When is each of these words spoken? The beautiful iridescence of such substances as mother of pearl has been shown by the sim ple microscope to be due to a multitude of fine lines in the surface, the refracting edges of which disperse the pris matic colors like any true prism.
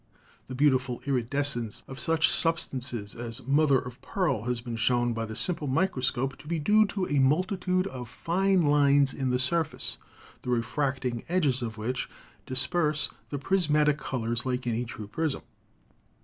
The 0.47 0.55
beautiful 0.55 0.99
iridescence 1.05 1.83
of 1.87 1.99
such 1.99 2.27
substances 2.27 3.13
as 3.13 3.45
mother 3.45 3.77
of 3.77 4.01
pearl 4.01 4.45
has 4.45 4.59
been 4.59 4.75
shown 4.75 5.13
by 5.13 5.25
the 5.27 5.35
sim 5.35 5.53
ple 5.57 5.67
microscope 5.67 6.37
to 6.39 6.47
be 6.47 6.57
due 6.57 6.87
to 6.87 7.05
a 7.05 7.19
multitude 7.19 7.85
of 7.85 8.09
fine 8.09 8.63
lines 8.63 9.13
in 9.13 9.29
the 9.29 9.37
surface, 9.37 9.99
the 10.41 10.49
refracting 10.49 11.23
edges 11.29 11.61
of 11.61 11.77
which 11.77 12.09
disperse 12.47 13.11
the 13.29 13.37
pris 13.37 13.67
matic 13.67 13.99
colors 13.99 14.43
like 14.43 14.65
any 14.65 14.85
true 14.85 15.05
prism. 15.05 15.43